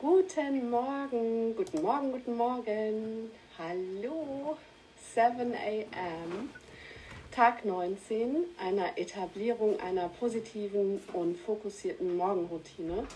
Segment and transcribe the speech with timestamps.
[0.00, 3.30] Guten Morgen, guten Morgen, guten Morgen.
[3.58, 4.56] Hallo,
[5.14, 6.48] 7 a.m.
[7.30, 13.06] Tag 19 einer Etablierung einer positiven und fokussierten Morgenroutine.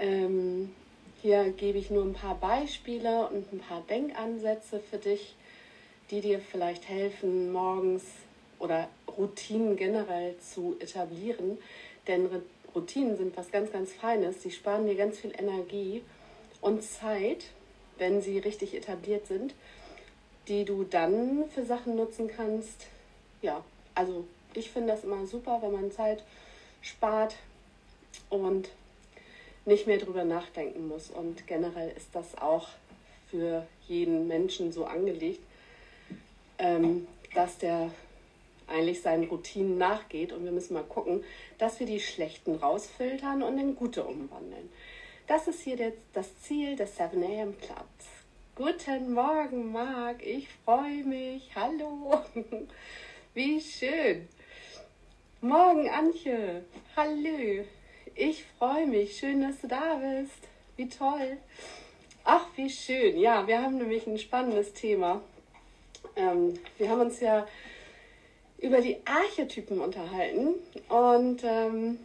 [0.00, 0.74] Ähm,
[1.22, 5.36] hier gebe ich nur ein paar Beispiele und ein paar Denkansätze für dich,
[6.10, 8.02] die dir vielleicht helfen, morgens
[8.58, 11.56] oder Routinen generell zu etablieren.
[12.08, 12.28] Denn
[12.74, 14.42] Routinen sind was ganz, ganz Feines.
[14.42, 16.02] Sie sparen dir ganz viel Energie
[16.60, 17.46] und Zeit,
[17.98, 19.54] wenn sie richtig etabliert sind,
[20.48, 22.86] die du dann für Sachen nutzen kannst.
[23.42, 23.64] Ja,
[23.94, 26.24] also ich finde das immer super, wenn man Zeit
[26.80, 27.36] spart
[28.30, 28.70] und
[29.64, 31.10] nicht mehr drüber nachdenken muss.
[31.10, 32.68] Und generell ist das auch
[33.30, 35.40] für jeden Menschen so angelegt,
[36.58, 37.90] ähm, dass der
[38.68, 40.32] eigentlich seinen Routinen nachgeht.
[40.32, 41.24] Und wir müssen mal gucken,
[41.58, 44.68] dass wir die schlechten rausfiltern und in gute umwandeln.
[45.26, 48.06] Das ist hier der, das Ziel des 7 AM Clubs.
[48.54, 50.24] Guten Morgen, Marc.
[50.26, 51.50] Ich freue mich.
[51.54, 52.22] Hallo.
[53.34, 54.28] Wie schön.
[55.40, 56.64] Morgen, Antje.
[56.96, 57.64] Hallo.
[58.14, 59.16] Ich freue mich.
[59.16, 60.48] Schön, dass du da bist.
[60.76, 61.36] Wie toll.
[62.24, 63.18] Ach, wie schön.
[63.18, 65.22] Ja, wir haben nämlich ein spannendes Thema.
[66.16, 67.46] Ähm, wir haben uns ja
[68.58, 70.54] über die Archetypen unterhalten.
[70.88, 71.98] Und ähm,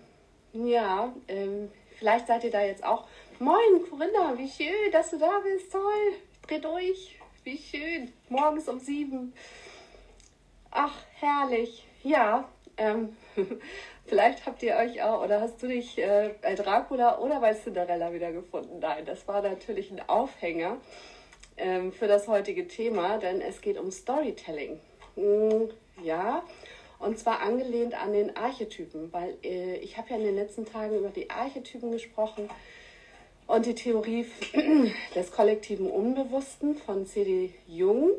[0.53, 3.07] ja, ähm, vielleicht seid ihr da jetzt auch.
[3.39, 5.71] Moin, Corinna, wie schön, dass du da bist.
[5.71, 6.13] Toll,
[6.47, 7.19] dreh durch.
[7.43, 8.13] Wie schön.
[8.29, 9.33] Morgens um sieben.
[10.71, 11.85] Ach, herrlich.
[12.03, 13.15] Ja, ähm,
[14.05, 18.13] vielleicht habt ihr euch auch, oder hast du dich äh, bei Dracula oder bei Cinderella
[18.13, 18.79] wiedergefunden?
[18.79, 20.77] Nein, das war natürlich ein Aufhänger
[21.57, 24.79] ähm, für das heutige Thema, denn es geht um Storytelling.
[25.15, 25.69] Hm,
[26.01, 26.43] ja,
[26.99, 30.97] und zwar angelehnt an den Archetypen, weil äh, ich habe ja in den letzten Tagen
[30.97, 32.49] über die Archetypen gesprochen
[33.45, 34.25] und die Theorie
[35.15, 37.53] des kollektiven Unbewussten von C.D.
[37.67, 38.11] Jung.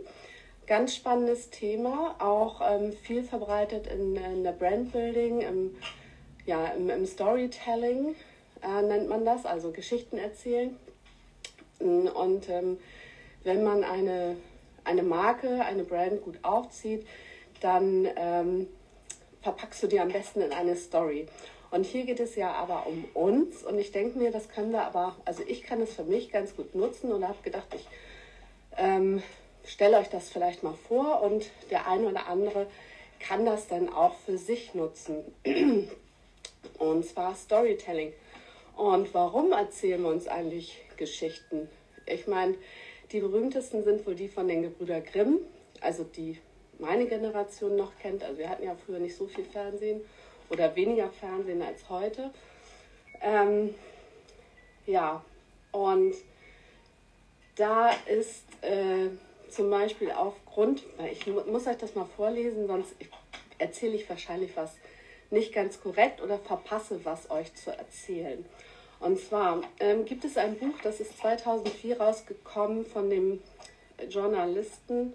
[0.67, 5.77] Ganz spannendes Thema, auch ähm, viel verbreitet in, in der Brandbuilding, im,
[6.47, 8.15] ja, im, im Storytelling
[8.63, 10.77] äh, nennt man das, also Geschichten erzählen.
[11.79, 12.79] Und ähm,
[13.43, 14.37] wenn man eine,
[14.85, 17.07] eine Marke, eine Brand gut aufzieht,
[17.65, 18.69] dann ähm,
[19.43, 21.27] verpackst du die am besten in eine Story.
[21.71, 24.83] Und hier geht es ja aber um uns und ich denke mir, das können wir
[24.83, 27.87] aber, also ich kann es für mich ganz gut nutzen und habe gedacht, ich
[28.77, 29.23] ähm,
[29.65, 32.67] stelle euch das vielleicht mal vor und der eine oder andere
[33.19, 35.17] kann das dann auch für sich nutzen.
[36.79, 38.13] Und zwar Storytelling.
[38.77, 41.69] Und warum erzählen wir uns eigentlich Geschichten?
[42.07, 42.55] Ich meine,
[43.13, 45.39] die berühmtesten sind wohl die von den Gebrüder Grimm,
[45.81, 46.39] also die
[46.85, 48.23] meine Generation noch kennt.
[48.23, 50.01] Also wir hatten ja früher nicht so viel Fernsehen
[50.51, 52.31] oder weniger Fernsehen als heute.
[53.21, 53.75] Ähm,
[54.87, 55.25] ja,
[55.73, 56.15] und
[57.57, 59.09] da ist äh,
[59.49, 62.95] zum Beispiel aufgrund, ich muss euch das mal vorlesen, sonst
[63.59, 64.75] erzähle ich wahrscheinlich was
[65.31, 68.45] nicht ganz korrekt oder verpasse was euch zu erzählen.
[69.01, 73.43] Und zwar ähm, gibt es ein Buch, das ist 2004 rausgekommen von dem
[74.09, 75.15] Journalisten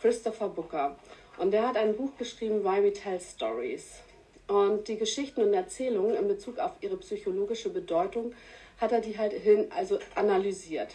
[0.00, 0.96] Christopher Booker.
[1.38, 4.00] Und der hat ein Buch geschrieben, Why We Tell Stories.
[4.48, 8.32] Und die Geschichten und Erzählungen in Bezug auf ihre psychologische Bedeutung
[8.78, 10.94] hat er die halt hin, also analysiert.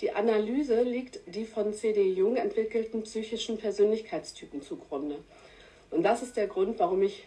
[0.00, 2.10] Die Analyse liegt die von C.D.
[2.12, 5.18] Jung entwickelten psychischen Persönlichkeitstypen zugrunde.
[5.90, 7.26] Und das ist der Grund, warum ich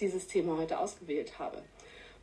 [0.00, 1.58] dieses Thema heute ausgewählt habe.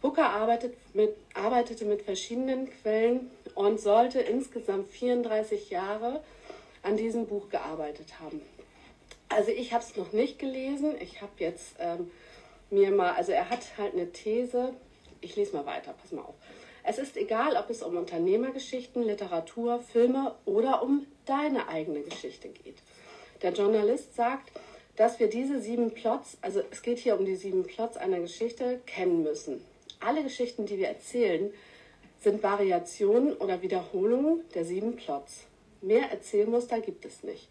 [0.01, 6.21] Booker arbeitet mit, arbeitete mit verschiedenen Quellen und sollte insgesamt 34 Jahre
[6.87, 8.41] an diesem Buch gearbeitet haben.
[9.27, 10.95] Also ich habe es noch nicht gelesen.
[11.01, 12.09] Ich habe jetzt ähm,
[12.69, 14.73] mir mal, also er hat halt eine These.
[15.19, 16.35] Ich lese mal weiter, pass mal auf.
[16.83, 22.77] Es ist egal, ob es um Unternehmergeschichten, Literatur, Filme oder um deine eigene Geschichte geht.
[23.41, 24.53] Der Journalist sagt,
[24.95, 28.79] dass wir diese sieben Plots, also es geht hier um die sieben Plots einer Geschichte,
[28.85, 29.61] kennen müssen.
[29.99, 31.51] Alle Geschichten, die wir erzählen,
[32.21, 35.47] sind Variationen oder Wiederholungen der sieben Plots.
[35.81, 37.47] Mehr Erzählmuster gibt es nicht.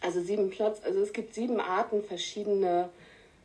[0.00, 2.88] Also sieben Plots, also es gibt sieben Arten verschiedene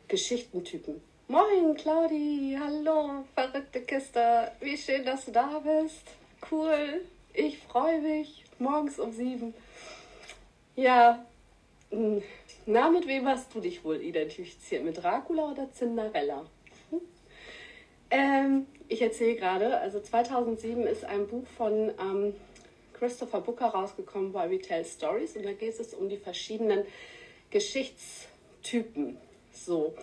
[0.08, 1.00] Geschichtentypen.
[1.28, 6.02] Moin Claudi, hallo, verrückte Kiste, wie schön, dass du da bist.
[6.50, 7.02] Cool,
[7.32, 8.44] ich freue mich.
[8.58, 9.54] Morgens um sieben.
[10.74, 11.24] Ja,
[12.66, 14.84] na, mit wem hast du dich wohl identifiziert?
[14.84, 16.44] Mit Dracula oder Cinderella?
[18.10, 18.18] Hm?
[18.18, 22.34] Ähm, ich erzähle gerade, also 2007 ist ein Buch von ähm,
[22.94, 25.36] Christopher Booker rausgekommen, Why We Tell Stories.
[25.36, 26.84] Und da geht es um die verschiedenen
[27.50, 29.18] Geschichtstypen.
[29.52, 29.94] So.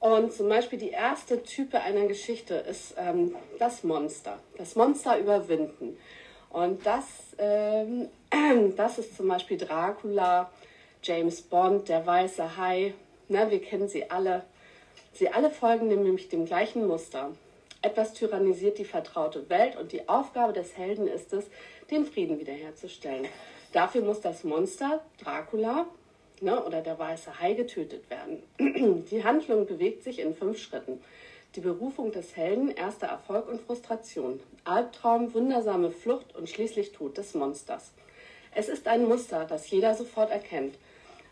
[0.00, 4.38] Und zum Beispiel die erste Type einer Geschichte ist ähm, das Monster.
[4.56, 5.96] Das Monster überwinden.
[6.50, 7.04] Und das,
[7.38, 8.08] ähm,
[8.76, 10.50] das ist zum Beispiel Dracula,
[11.02, 12.94] James Bond, der weiße Hai.
[13.28, 14.44] Ne, wir kennen sie alle.
[15.16, 17.32] Sie alle folgen nämlich dem gleichen Muster.
[17.80, 21.46] Etwas tyrannisiert die vertraute Welt und die Aufgabe des Helden ist es,
[21.90, 23.26] den Frieden wiederherzustellen.
[23.72, 25.86] Dafür muss das Monster, Dracula
[26.42, 28.42] ne, oder der weiße Hai, getötet werden.
[29.10, 31.00] Die Handlung bewegt sich in fünf Schritten.
[31.54, 37.34] Die Berufung des Helden, erster Erfolg und Frustration, Albtraum, wundersame Flucht und schließlich Tod des
[37.34, 37.92] Monsters.
[38.54, 40.76] Es ist ein Muster, das jeder sofort erkennt.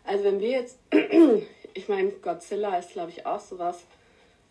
[0.03, 0.79] Also wenn wir jetzt,
[1.75, 3.85] ich meine, Godzilla ist glaube ich auch sowas,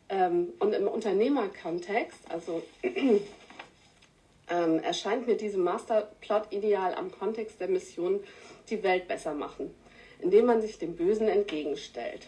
[0.09, 8.21] ähm, und im Unternehmerkontext, also ähm, erscheint mir diese Masterplot ideal am Kontext der Mission
[8.69, 9.75] die Welt besser machen,
[10.21, 12.27] indem man sich dem Bösen entgegenstellt.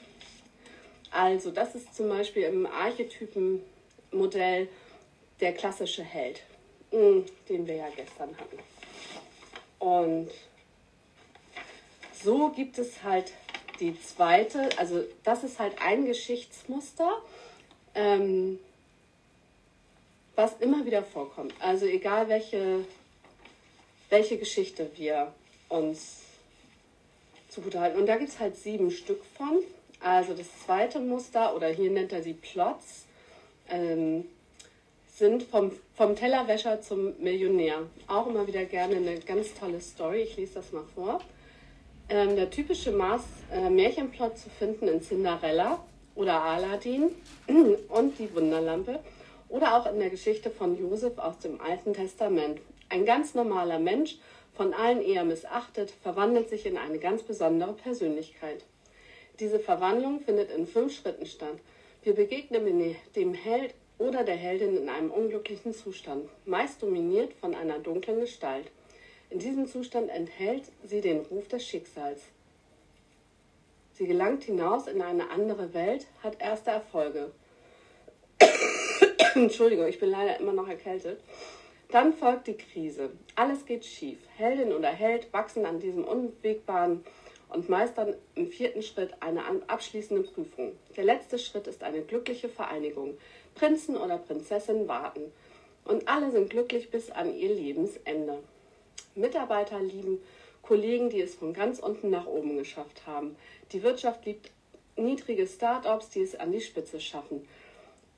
[1.10, 4.69] Also das ist zum Beispiel im Archetypenmodell
[5.40, 6.43] der klassische Held,
[6.90, 8.58] mm, den wir ja gestern hatten.
[9.78, 10.31] Und
[12.25, 13.32] so gibt es halt
[13.81, 17.11] die zweite, also das ist halt ein Geschichtsmuster,
[17.94, 18.58] ähm,
[20.34, 21.55] was immer wieder vorkommt.
[21.61, 22.84] Also egal welche,
[24.11, 25.32] welche Geschichte wir
[25.69, 26.23] uns
[27.49, 27.99] zugute halten.
[27.99, 29.61] Und da gibt es halt sieben Stück von.
[30.00, 33.06] Also das zweite Muster, oder hier nennt er sie Plots,
[33.70, 34.26] ähm,
[35.08, 37.82] sind vom, vom Tellerwäscher zum Millionär.
[38.06, 40.20] Auch immer wieder gerne eine ganz tolle Story.
[40.22, 41.22] Ich lese das mal vor.
[42.08, 43.23] Ähm, der typische Maß,
[43.53, 47.11] äh, Märchenplot zu finden in Cinderella oder Aladdin
[47.88, 49.00] und die Wunderlampe
[49.49, 52.61] oder auch in der Geschichte von Josef aus dem Alten Testament.
[52.88, 54.19] Ein ganz normaler Mensch,
[54.55, 58.64] von allen eher missachtet, verwandelt sich in eine ganz besondere Persönlichkeit.
[59.41, 61.58] Diese Verwandlung findet in fünf Schritten statt.
[62.05, 67.81] Wir begegnen dem Held oder der Heldin in einem unglücklichen Zustand, meist dominiert von einer
[67.81, 68.70] dunklen Gestalt.
[69.31, 72.23] In diesem Zustand enthält sie den Ruf des Schicksals.
[73.93, 77.32] Sie gelangt hinaus in eine andere Welt, hat erste Erfolge.
[79.34, 81.20] Entschuldigung, ich bin leider immer noch erkältet.
[81.90, 83.11] Dann folgt die Krise.
[83.34, 84.19] Alles geht schief.
[84.37, 87.05] Heldin oder Held wachsen an diesem unwegbaren
[87.49, 90.72] und meistern im vierten Schritt eine abschließende Prüfung.
[90.96, 93.17] Der letzte Schritt ist eine glückliche Vereinigung.
[93.55, 95.32] Prinzen oder Prinzessinnen warten.
[95.84, 98.38] Und alle sind glücklich bis an ihr Lebensende.
[99.17, 100.23] Mitarbeiter lieben
[100.63, 103.37] Kollegen, die es von ganz unten nach oben geschafft haben.
[103.73, 104.51] Die Wirtschaft liebt
[104.97, 107.47] niedrige Start-ups, die es an die Spitze schaffen.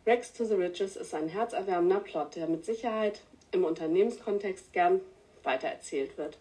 [0.07, 3.21] Rex to the Riches ist ein herzerwärmender Plot, der mit Sicherheit
[3.53, 5.01] im Unternehmenskontext gern
[5.43, 6.39] weitererzählt wird.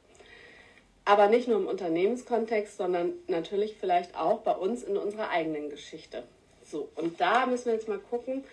[1.05, 6.23] Aber nicht nur im Unternehmenskontext, sondern natürlich vielleicht auch bei uns in unserer eigenen Geschichte.
[6.69, 8.43] So, und da müssen wir jetzt mal gucken,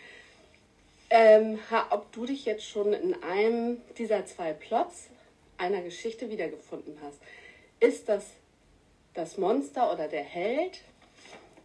[1.10, 1.58] ähm,
[1.90, 5.08] ob du dich jetzt schon in einem dieser zwei Plots
[5.58, 7.18] einer Geschichte wiedergefunden hast.
[7.80, 8.24] Ist das
[9.14, 10.80] das Monster oder der Held?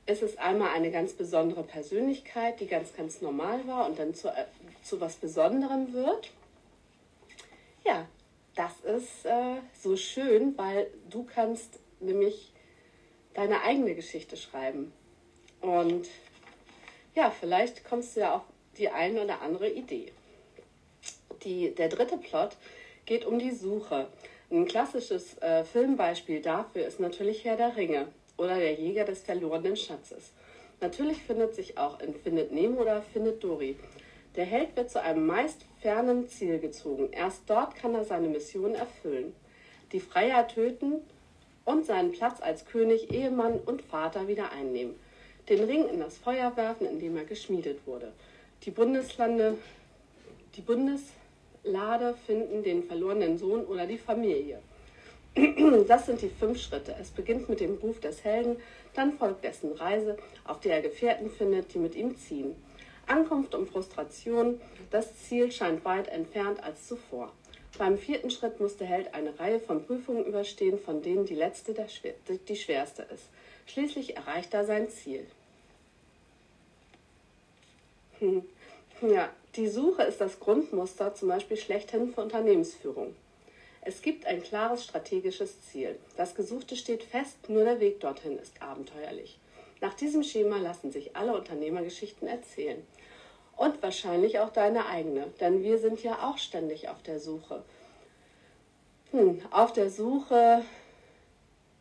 [0.05, 4.29] Ist es einmal eine ganz besondere Persönlichkeit, die ganz, ganz normal war und dann zu,
[4.29, 4.45] äh,
[4.83, 6.31] zu was Besonderem wird?
[7.83, 8.07] Ja,
[8.55, 12.51] das ist äh, so schön, weil du kannst nämlich
[13.33, 14.91] deine eigene Geschichte schreiben.
[15.61, 16.07] Und
[17.15, 18.43] ja, vielleicht kommst du ja auf
[18.77, 20.11] die eine oder andere Idee.
[21.43, 22.57] Die, der dritte Plot
[23.09, 24.07] geht um die Suche.
[24.51, 29.75] Ein klassisches äh, Filmbeispiel dafür ist natürlich Herr der Ringe oder der Jäger des verlorenen
[29.75, 30.31] Schatzes.
[30.79, 33.75] Natürlich findet sich auch in Findet Nemo oder Findet Dory.
[34.35, 37.09] Der Held wird zu einem meist fernen Ziel gezogen.
[37.11, 39.35] Erst dort kann er seine Mission erfüllen.
[39.91, 41.01] Die Freier töten
[41.65, 44.93] und seinen Platz als König, Ehemann und Vater wieder einnehmen.
[45.49, 48.13] Den Ring in das Feuer werfen, in dem er geschmiedet wurde.
[48.65, 49.57] Die Bundeslande,
[50.55, 51.01] die Bundes
[51.63, 54.61] Lade finden den verlorenen Sohn oder die Familie.
[55.87, 56.95] Das sind die fünf Schritte.
[56.99, 58.57] Es beginnt mit dem Ruf des Helden,
[58.93, 62.55] dann folgt dessen Reise, auf der er Gefährten findet, die mit ihm ziehen.
[63.07, 64.59] Ankunft und Frustration,
[64.91, 67.31] das Ziel scheint weit entfernt als zuvor.
[67.77, 71.73] Beim vierten Schritt muss der Held eine Reihe von Prüfungen überstehen, von denen die letzte
[71.73, 73.29] die schwerste ist.
[73.67, 75.25] Schließlich erreicht er sein Ziel.
[78.19, 78.43] Hm.
[79.01, 83.15] Ja, die Suche ist das Grundmuster zum Beispiel schlechthin für Unternehmensführung.
[83.81, 85.97] Es gibt ein klares strategisches Ziel.
[86.17, 89.39] Das Gesuchte steht fest, nur der Weg dorthin ist abenteuerlich.
[89.81, 92.85] Nach diesem Schema lassen sich alle Unternehmergeschichten erzählen.
[93.55, 97.63] Und wahrscheinlich auch deine eigene, denn wir sind ja auch ständig auf der Suche.
[99.11, 100.63] Hm, auf der Suche,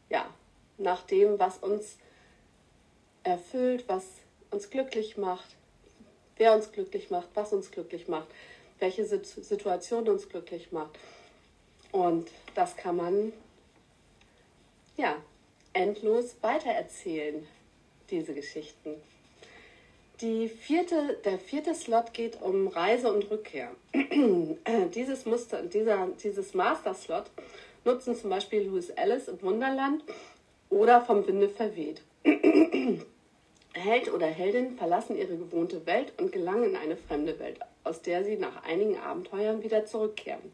[0.09, 0.27] ja,
[0.79, 1.99] nach dem, was uns
[3.23, 4.05] erfüllt, was
[4.51, 5.58] uns glücklich macht,
[6.39, 8.29] wer uns glücklich macht, was uns glücklich macht,
[8.79, 10.99] welche Situation uns glücklich macht.
[11.93, 13.33] Und das kann man
[14.97, 15.17] ja
[15.73, 17.47] endlos weitererzählen,
[18.11, 18.95] diese Geschichten.
[20.21, 23.71] Die vierte, der vierte Slot geht um Reise und Rückkehr.
[24.95, 27.31] dieses, Muster, dieser, dieses Master-Slot
[27.85, 30.03] nutzen zum Beispiel Lewis Ellis im Wunderland
[30.71, 32.03] oder vom Winde verweht.
[33.75, 38.25] Held oder Heldin verlassen ihre gewohnte Welt und gelangen in eine fremde Welt, aus der
[38.25, 40.53] sie nach einigen Abenteuern wieder zurückkehren.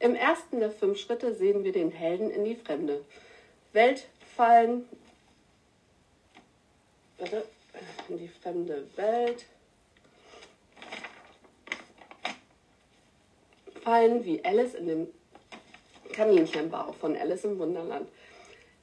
[0.00, 3.04] Im ersten der fünf Schritte sehen wir den Helden in die fremde
[3.72, 4.88] Welt fallen.
[7.18, 7.44] Warte,
[8.08, 9.46] in die fremde Welt.
[13.82, 15.08] Fallen wie Alice in dem
[16.12, 18.08] Kaninchenbau von Alice im Wunderland.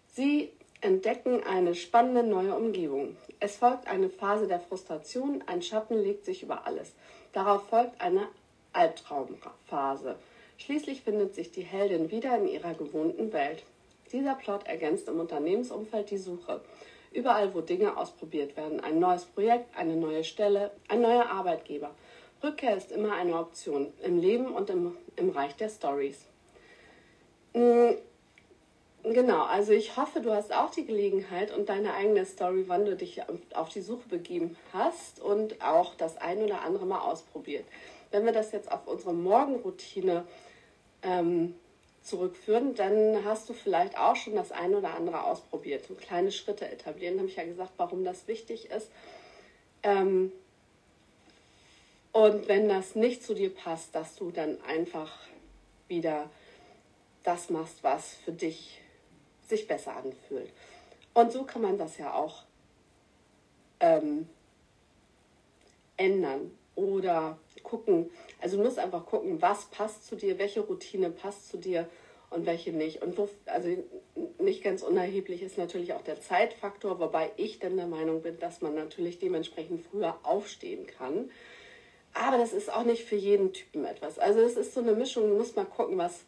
[0.07, 0.51] Sie
[0.81, 3.15] entdecken eine spannende neue Umgebung.
[3.41, 6.93] Es folgt eine Phase der Frustration, ein Schatten legt sich über alles.
[7.31, 8.27] Darauf folgt eine
[8.73, 10.17] Albtraumphase.
[10.57, 13.63] Schließlich findet sich die Heldin wieder in ihrer gewohnten Welt.
[14.11, 16.61] Dieser Plot ergänzt im Unternehmensumfeld die Suche.
[17.11, 21.91] Überall, wo Dinge ausprobiert werden, ein neues Projekt, eine neue Stelle, ein neuer Arbeitgeber.
[22.43, 26.25] Rückkehr ist immer eine Option im Leben und im, im Reich der Stories.
[29.03, 32.97] Genau, also ich hoffe, du hast auch die Gelegenheit und deine eigene Story, wann du
[32.97, 33.21] dich
[33.53, 37.65] auf die Suche begeben hast und auch das ein oder andere mal ausprobiert.
[38.11, 40.25] Wenn wir das jetzt auf unsere Morgenroutine
[41.01, 41.55] ähm,
[42.03, 45.85] zurückführen, dann hast du vielleicht auch schon das ein oder andere ausprobiert.
[45.85, 48.89] So kleine Schritte etablieren, habe ich ja gesagt, warum das wichtig ist.
[49.83, 50.33] Ähm,
[52.11, 55.19] und wenn das nicht zu dir passt, dass du dann einfach
[55.87, 56.29] wieder
[57.23, 58.81] das machst, was für dich
[59.49, 60.51] sich besser anfühlt.
[61.13, 62.43] Und so kann man das ja auch
[63.79, 64.27] ähm,
[65.97, 68.09] ändern oder gucken.
[68.41, 71.89] Also du musst einfach gucken, was passt zu dir, welche Routine passt zu dir
[72.29, 73.01] und welche nicht.
[73.01, 73.69] Und wo, also
[74.39, 78.61] nicht ganz unerheblich ist natürlich auch der Zeitfaktor, wobei ich dann der Meinung bin, dass
[78.61, 81.29] man natürlich dementsprechend früher aufstehen kann.
[82.13, 84.19] Aber das ist auch nicht für jeden Typen etwas.
[84.19, 86.23] Also es ist so eine Mischung, du musst mal gucken, was,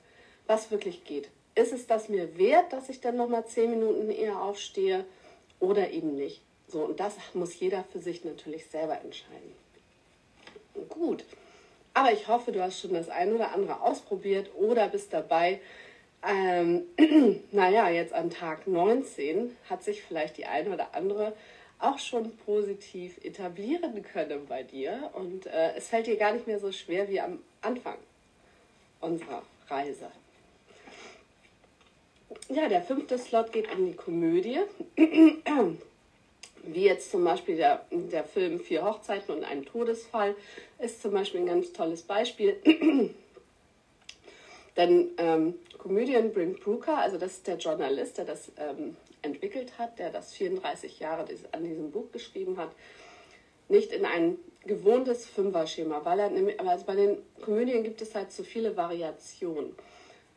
[0.48, 1.30] was wirklich geht.
[1.56, 5.06] Ist es das mir wert, dass ich dann nochmal zehn Minuten eher aufstehe
[5.60, 6.42] oder eben nicht?
[6.68, 9.54] So, und das muss jeder für sich natürlich selber entscheiden.
[10.90, 11.26] Gut.
[11.94, 15.60] Aber ich hoffe, du hast schon das ein oder andere ausprobiert oder bist dabei.
[16.26, 16.84] Ähm,
[17.52, 21.34] naja, jetzt an Tag 19 hat sich vielleicht die eine oder andere
[21.80, 25.10] auch schon positiv etablieren können bei dir.
[25.14, 27.98] Und äh, es fällt dir gar nicht mehr so schwer wie am Anfang
[29.02, 30.12] unserer Reise.
[32.50, 34.60] Ja, der fünfte Slot geht um die Komödie
[36.64, 40.36] wie jetzt zum Beispiel der, der Film Vier Hochzeiten und ein Todesfall,
[40.80, 42.58] ist zum Beispiel ein ganz tolles Beispiel.
[44.78, 50.00] Denn ähm, Comedian Brent Brooker, also das ist der Journalist, der das ähm, entwickelt hat,
[50.00, 52.72] der das 34 Jahre an diesem Buch geschrieben hat,
[53.68, 56.32] nicht in ein gewohntes Fünfer-Schema, weil er
[56.68, 59.76] also bei den Komödien gibt es halt so viele Variationen.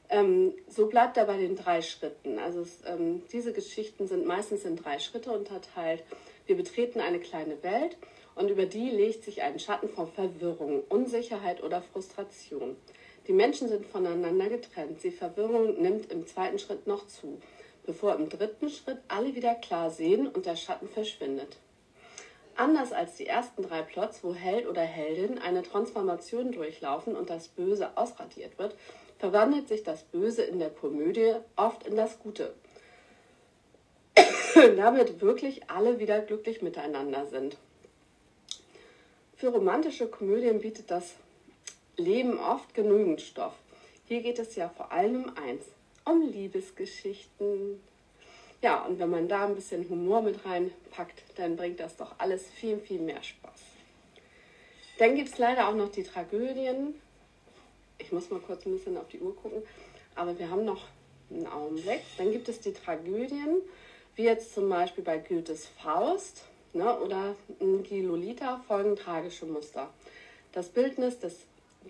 [0.08, 2.38] Ähm, so bleibt er bei den drei Schritten.
[2.38, 6.02] Also es, ähm, diese Geschichten sind meistens in drei Schritte unterteilt.
[6.46, 7.96] Wir betreten eine kleine Welt
[8.34, 12.76] und über die legt sich ein Schatten von Verwirrung, Unsicherheit oder Frustration.
[13.26, 15.02] Die Menschen sind voneinander getrennt.
[15.02, 17.40] Die Verwirrung nimmt im zweiten Schritt noch zu,
[17.86, 21.56] bevor im dritten Schritt alle wieder klar sehen und der Schatten verschwindet.
[22.56, 27.48] Anders als die ersten drei Plots, wo Held oder Heldin eine Transformation durchlaufen und das
[27.48, 28.76] Böse ausradiert wird,
[29.24, 32.52] verwandelt sich das Böse in der Komödie oft in das Gute.
[34.54, 37.56] Damit wirklich alle wieder glücklich miteinander sind.
[39.34, 41.14] Für romantische Komödien bietet das
[41.96, 43.54] Leben oft genügend Stoff.
[44.08, 45.64] Hier geht es ja vor allem um eins,
[46.04, 47.80] um Liebesgeschichten.
[48.60, 52.46] Ja, und wenn man da ein bisschen Humor mit reinpackt, dann bringt das doch alles
[52.46, 53.60] viel, viel mehr Spaß.
[54.98, 57.00] Dann gibt es leider auch noch die Tragödien,
[57.98, 59.62] ich muss mal kurz ein bisschen auf die Uhr gucken,
[60.14, 60.84] aber wir haben noch
[61.30, 62.00] einen Augenblick.
[62.18, 63.62] Dann gibt es die Tragödien,
[64.16, 69.90] wie jetzt zum Beispiel bei Goethes Faust ne, oder die Lolita folgen tragische Muster.
[70.52, 71.40] Das Bildnis des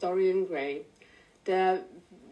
[0.00, 0.84] Dorian Gray.
[1.46, 1.80] Der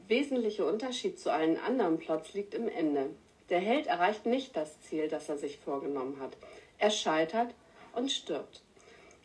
[0.09, 3.11] wesentliche Unterschied zu allen anderen Plots liegt im Ende.
[3.51, 6.37] Der Held erreicht nicht das Ziel, das er sich vorgenommen hat.
[6.79, 7.53] Er scheitert
[7.95, 8.62] und stirbt.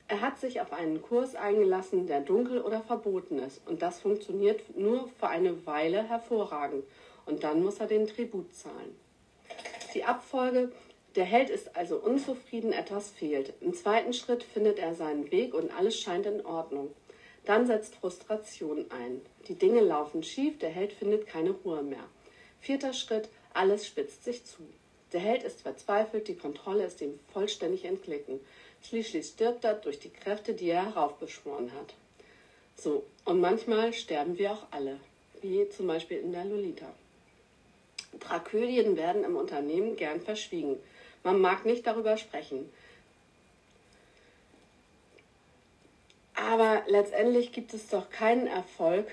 [0.09, 3.61] Er hat sich auf einen Kurs eingelassen, der dunkel oder verboten ist.
[3.67, 6.85] Und das funktioniert nur für eine Weile hervorragend.
[7.25, 8.95] Und dann muss er den Tribut zahlen.
[9.93, 10.71] Die Abfolge
[11.15, 13.53] Der Held ist also unzufrieden, etwas fehlt.
[13.59, 16.91] Im zweiten Schritt findet er seinen Weg und alles scheint in Ordnung.
[17.43, 19.21] Dann setzt Frustration ein.
[19.47, 22.03] Die Dinge laufen schief, der Held findet keine Ruhe mehr.
[22.59, 24.61] Vierter Schritt, alles spitzt sich zu.
[25.13, 28.39] Der Held ist verzweifelt, die Kontrolle ist ihm vollständig entglitten.
[28.87, 31.93] Schließlich stirbt er durch die Kräfte, die er heraufbeschworen hat.
[32.77, 34.97] So, und manchmal sterben wir auch alle,
[35.41, 36.85] wie zum Beispiel in der Lolita.
[38.21, 40.77] Tragödien werden im Unternehmen gern verschwiegen.
[41.23, 42.69] Man mag nicht darüber sprechen.
[46.33, 49.07] Aber letztendlich gibt es doch keinen Erfolg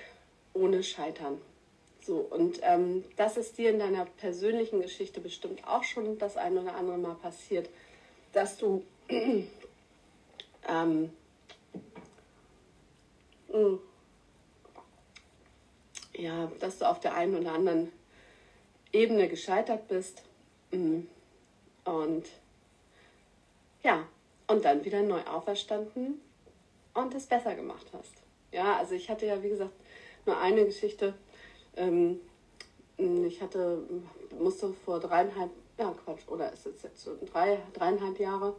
[0.53, 1.41] ohne Scheitern.
[2.01, 6.57] So, und ähm, das ist dir in deiner persönlichen Geschichte bestimmt auch schon das ein
[6.59, 7.69] oder andere Mal passiert,
[8.33, 8.85] dass du
[10.69, 11.13] ähm,
[13.49, 13.79] mm,
[16.17, 17.93] ja, dass du auf der einen oder anderen
[18.93, 20.23] Ebene gescheitert bist
[20.71, 21.01] mm,
[21.85, 22.27] und
[23.83, 24.07] ja,
[24.47, 26.21] und dann wieder neu auferstanden
[26.95, 28.15] und es besser gemacht hast.
[28.53, 29.75] Ja, also ich hatte ja, wie gesagt,
[30.27, 31.15] nur eine Geschichte.
[31.77, 32.21] Ähm,
[32.97, 33.83] ich hatte,
[34.39, 38.55] musste vor dreieinhalb, ja Quatsch, oder ist es jetzt so drei, dreieinhalb Jahre,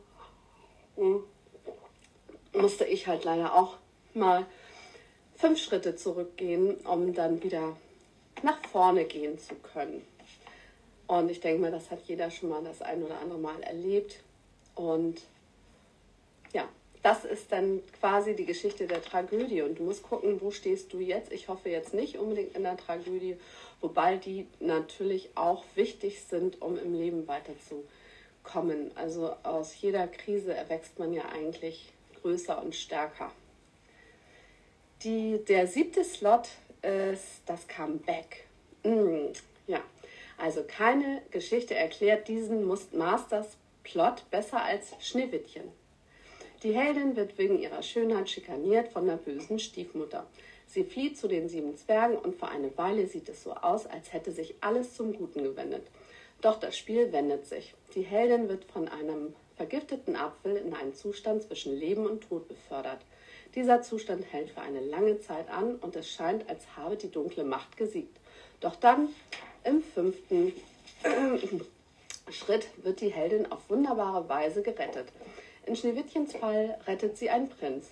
[0.96, 1.24] hm,
[2.58, 3.78] musste ich halt leider auch
[4.14, 4.46] mal
[5.36, 7.76] fünf Schritte zurückgehen, um dann wieder
[8.44, 10.02] nach vorne gehen zu können.
[11.08, 14.22] Und ich denke mal, das hat jeder schon mal das ein oder andere Mal erlebt.
[14.74, 15.22] Und
[16.54, 16.68] ja,
[17.04, 19.62] das ist dann quasi die Geschichte der Tragödie.
[19.62, 21.32] Und du musst gucken, wo stehst du jetzt.
[21.32, 23.38] Ich hoffe jetzt nicht unbedingt in der Tragödie,
[23.82, 28.92] wobei die natürlich auch wichtig sind, um im Leben weiterzukommen.
[28.96, 31.92] Also aus jeder Krise erwächst man ja eigentlich
[32.26, 33.32] größer und stärker.
[35.04, 36.50] Die, der siebte Slot
[36.82, 38.48] ist das Comeback.
[38.84, 39.28] Mm,
[39.68, 39.80] ja,
[40.36, 45.66] also keine Geschichte erklärt diesen Masters Plot besser als Schneewittchen.
[46.64, 50.26] Die Heldin wird wegen ihrer Schönheit schikaniert von der bösen Stiefmutter.
[50.66, 54.14] Sie flieht zu den sieben Zwergen und für eine Weile sieht es so aus, als
[54.14, 55.86] hätte sich alles zum Guten gewendet.
[56.42, 57.76] Doch das Spiel wendet sich.
[57.94, 63.00] Die Heldin wird von einem vergifteten Apfel in einen Zustand zwischen Leben und Tod befördert.
[63.56, 67.44] Dieser Zustand hält für eine lange Zeit an und es scheint, als habe die dunkle
[67.44, 68.18] Macht gesiegt.
[68.60, 69.10] Doch dann,
[69.64, 70.54] im fünften
[72.30, 75.08] Schritt, wird die Heldin auf wunderbare Weise gerettet.
[75.66, 77.88] In Schneewittchens Fall rettet sie ein Prinz.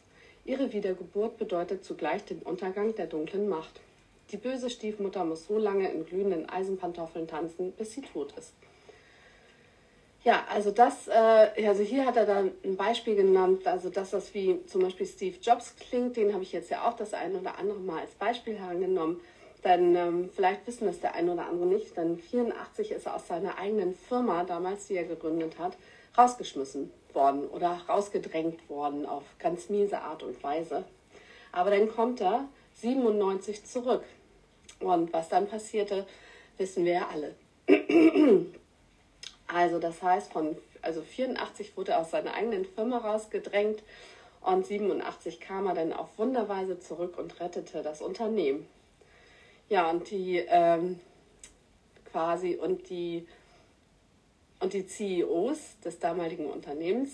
[0.46, 3.80] Ihre Wiedergeburt bedeutet zugleich den Untergang der dunklen Macht.
[4.32, 8.54] Die böse Stiefmutter muss so lange in glühenden Eisenpantoffeln tanzen, bis sie tot ist.
[10.24, 14.34] Ja, also das, äh, also hier hat er dann ein Beispiel genannt, also das, was
[14.34, 17.58] wie zum Beispiel Steve Jobs klingt, den habe ich jetzt ja auch das ein oder
[17.60, 19.20] andere Mal als Beispiel herangenommen.
[19.64, 23.28] Dann ähm, vielleicht wissen das der ein oder andere nicht, denn 84 ist er aus
[23.28, 25.78] seiner eigenen Firma damals, die er gegründet hat,
[26.18, 30.86] rausgeschmissen worden oder rausgedrängt worden auf ganz miese Art und Weise.
[31.52, 34.04] Aber dann kommt er 97 zurück.
[34.80, 36.06] Und was dann passierte,
[36.58, 38.54] wissen wir ja alle.
[39.54, 43.84] Also das heißt, von also 84 wurde er aus seiner eigenen Firma rausgedrängt
[44.42, 48.68] und 87 kam er dann auf Wunderweise zurück und rettete das Unternehmen.
[49.70, 51.00] Ja, und die ähm,
[52.12, 53.28] quasi und die
[54.60, 57.12] und die CEOs des damaligen Unternehmens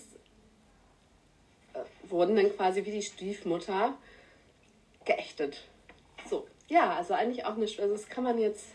[1.74, 3.94] äh, wurden dann quasi wie die Stiefmutter
[5.04, 5.60] geächtet.
[6.28, 8.66] So, ja, also eigentlich auch nicht, also das kann man jetzt,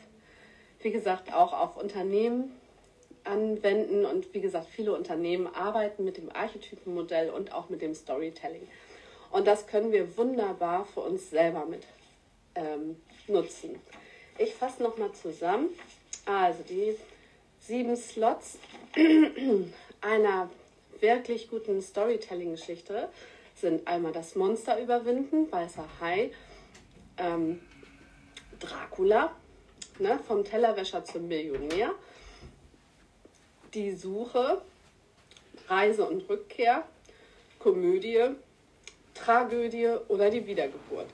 [0.82, 2.52] wie gesagt, auch auf Unternehmen
[3.26, 8.68] anwenden und wie gesagt, viele Unternehmen arbeiten mit dem Archetypenmodell und auch mit dem Storytelling.
[9.32, 11.84] Und das können wir wunderbar für uns selber mit
[12.56, 13.80] ähm, nutzen.
[14.38, 15.70] Ich fasse nochmal zusammen.
[16.26, 16.96] Also die
[17.60, 18.58] sieben Slots
[20.02, 20.50] einer
[21.00, 23.10] wirklich guten Storytelling-Geschichte
[23.56, 26.32] sind einmal das Monster überwinden, weißer Hai,
[27.18, 27.62] ähm,
[28.60, 29.32] Dracula,
[30.00, 31.94] ne, vom Tellerwäscher zum Millionär,
[33.76, 34.62] die Suche,
[35.68, 36.84] Reise und Rückkehr,
[37.60, 38.22] Komödie,
[39.14, 41.08] Tragödie oder die Wiedergeburt.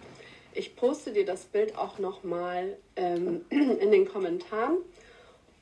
[0.54, 4.78] Ich poste dir das Bild auch nochmal ähm, in den Kommentaren.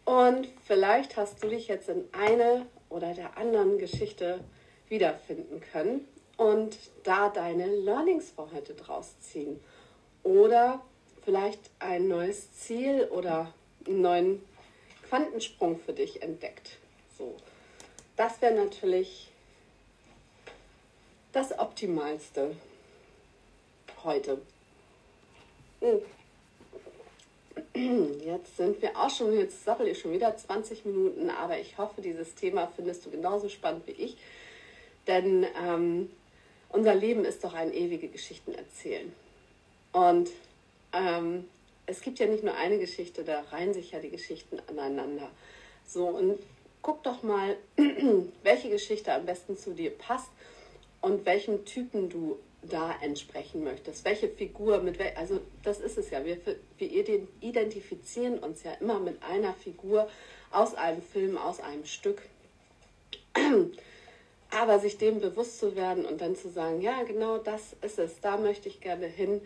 [0.04, 4.40] Und vielleicht hast du dich jetzt in eine oder der anderen Geschichte
[4.90, 6.08] wiederfinden können
[6.38, 9.60] und da deine Learnings für heute draus ziehen.
[10.24, 10.82] Oder
[11.24, 13.54] vielleicht ein neues Ziel oder
[13.86, 14.42] einen neuen
[15.08, 16.80] Quantensprung für dich entdeckt.
[17.20, 17.36] So,
[18.16, 19.28] das wäre natürlich
[21.34, 22.56] das Optimalste
[24.06, 24.42] heute.
[25.82, 26.00] Hm.
[28.26, 32.02] jetzt sind wir auch schon, jetzt sappel ich schon wieder 20 Minuten, aber ich hoffe,
[32.02, 34.16] dieses Thema findest du genauso spannend wie ich.
[35.06, 36.10] Denn ähm,
[36.70, 39.12] unser Leben ist doch ein ewige Geschichten erzählen.
[39.92, 40.30] Und
[40.94, 41.50] ähm,
[41.86, 45.30] es gibt ja nicht nur eine Geschichte, da reihen sich ja die Geschichten aneinander.
[45.86, 46.40] So, und
[46.82, 47.58] guck doch mal,
[48.44, 50.30] welche Geschichte am besten zu dir passt
[51.02, 54.04] und welchem Typen du da entsprechen möchtest.
[54.06, 56.26] Welche Figur, mit wel also das ist es ja.
[56.26, 56.38] Wir,
[56.78, 60.10] wir identifizieren uns ja immer mit einer Figur
[60.52, 62.22] aus einem Film, aus einem Stück.
[64.52, 68.20] Aber sich dem bewusst zu werden und dann zu sagen, ja, genau das ist es,
[68.20, 69.42] da möchte ich gerne hin,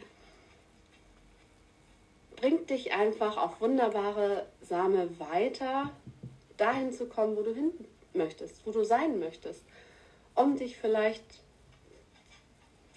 [2.37, 5.91] bringt dich einfach auf wunderbare Same weiter,
[6.57, 7.71] dahin zu kommen, wo du hin
[8.13, 9.61] möchtest, wo du sein möchtest,
[10.35, 11.23] um dich vielleicht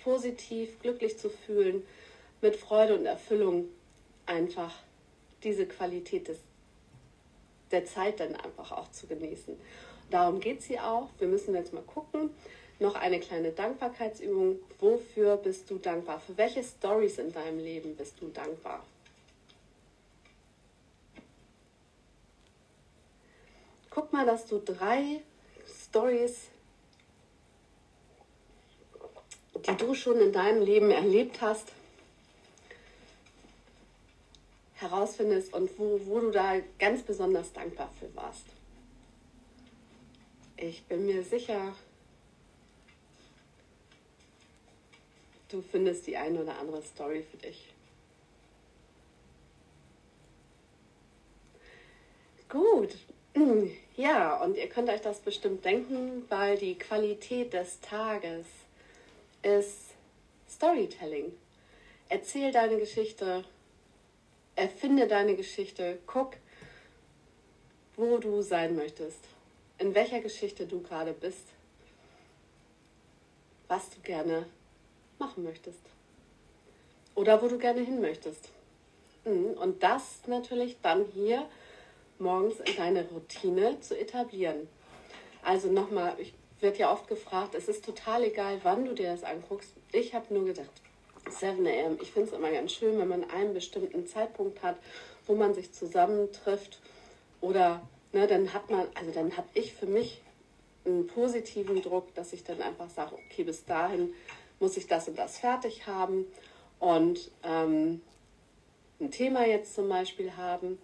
[0.03, 1.83] positiv, glücklich zu fühlen,
[2.41, 3.69] mit Freude und Erfüllung
[4.27, 4.73] einfach
[5.43, 6.39] diese Qualität des,
[7.71, 9.57] der Zeit dann einfach auch zu genießen.
[10.11, 11.09] Darum geht es hier auch.
[11.19, 12.31] Wir müssen jetzt mal gucken.
[12.79, 14.59] Noch eine kleine Dankbarkeitsübung.
[14.79, 16.21] Wofür bist du dankbar?
[16.21, 18.85] Für welche Stories in deinem Leben bist du dankbar?
[23.97, 25.23] Guck mal, dass du drei
[25.87, 26.49] Stories,
[29.67, 31.73] die du schon in deinem Leben erlebt hast,
[34.75, 38.45] herausfindest und wo, wo du da ganz besonders dankbar für warst.
[40.59, 41.75] Ich bin mir sicher,
[45.49, 47.73] du findest die eine oder andere Story für dich.
[52.51, 52.95] Gut,
[53.97, 58.47] ja, und ihr könnt euch das bestimmt denken, weil die Qualität des Tages
[59.43, 59.95] ist
[60.49, 61.33] Storytelling.
[62.09, 63.45] Erzähl deine Geschichte,
[64.55, 66.37] erfinde deine Geschichte, guck,
[67.97, 69.21] wo du sein möchtest
[69.79, 71.49] in welcher Geschichte du gerade bist,
[73.69, 74.47] was du gerne
[75.19, 75.81] machen möchtest
[77.15, 78.49] oder wo du gerne hin möchtest.
[79.25, 81.47] Mhm, und das natürlich dann hier
[82.21, 84.69] morgens in deine Routine zu etablieren.
[85.43, 89.25] Also nochmal, ich werde ja oft gefragt, es ist total egal, wann du dir das
[89.25, 89.71] anguckst.
[89.93, 90.71] Ich habe nur gedacht,
[91.31, 91.99] 7 am.
[92.01, 94.77] Ich finde es immer ganz schön, wenn man einen bestimmten Zeitpunkt hat,
[95.27, 96.81] wo man sich zusammentrifft
[97.41, 100.23] oder ne, dann hat man, also dann habe ich für mich
[100.85, 104.15] einen positiven Druck, dass ich dann einfach sage, okay, bis dahin
[104.61, 106.27] muss ich das und das fertig haben
[106.79, 108.01] und ähm,
[109.01, 110.79] ein Thema jetzt zum Beispiel haben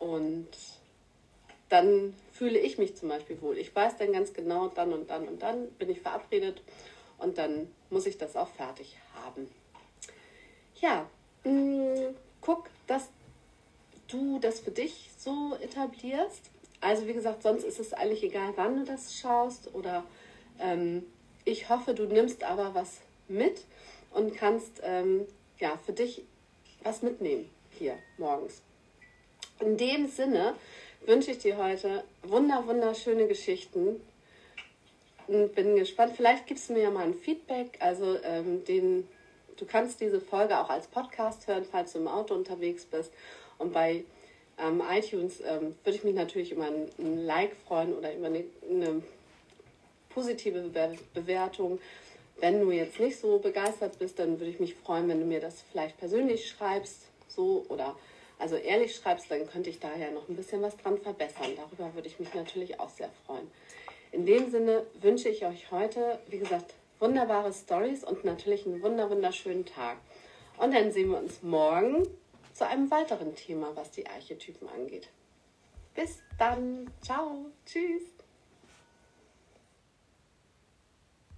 [0.00, 0.48] und
[1.68, 3.56] dann fühle ich mich zum Beispiel wohl.
[3.56, 6.62] Ich weiß dann ganz genau, dann und dann und dann bin ich verabredet
[7.18, 9.48] und dann muss ich das auch fertig haben.
[10.80, 11.08] Ja,
[11.44, 13.10] mh, mm, guck, dass
[14.08, 16.50] du das für dich so etablierst.
[16.80, 20.02] Also wie gesagt, sonst ist es eigentlich egal, wann du das schaust oder
[20.58, 21.04] ähm,
[21.44, 23.64] ich hoffe, du nimmst aber was mit
[24.12, 25.26] und kannst ähm,
[25.58, 26.24] ja für dich
[26.82, 28.62] was mitnehmen hier morgens.
[29.60, 30.54] In dem Sinne
[31.04, 34.00] wünsche ich dir heute wunder wunderschöne Geschichten
[35.26, 36.14] und bin gespannt.
[36.16, 37.76] Vielleicht gibst du mir ja mal ein Feedback.
[37.78, 39.06] Also ähm, den,
[39.58, 43.12] du kannst diese Folge auch als Podcast hören, falls du im Auto unterwegs bist.
[43.58, 44.04] Und bei
[44.58, 48.44] ähm, iTunes ähm, würde ich mich natürlich über ein, ein, Like freuen oder über eine,
[48.68, 49.02] eine
[50.08, 51.78] positive Be Bewertung.
[52.38, 55.40] Wenn du jetzt nicht so begeistert bist, dann würde ich mich freuen, wenn du mir
[55.40, 57.94] das vielleicht persönlich schreibst, so oder
[58.40, 61.52] also ehrlich schreibst, dann könnte ich da ja noch ein bisschen was dran verbessern.
[61.56, 63.50] Darüber würde ich mich natürlich auch sehr freuen.
[64.12, 69.08] In dem Sinne wünsche ich euch heute, wie gesagt, wunderbare Stories und natürlich einen wunder
[69.10, 69.98] wunderschönen Tag.
[70.58, 72.06] Und dann sehen wir uns morgen
[72.52, 75.08] zu einem weiteren Thema, was die Archetypen angeht.
[75.94, 76.90] Bis dann.
[77.02, 77.46] Ciao.
[77.66, 78.19] Tschüss.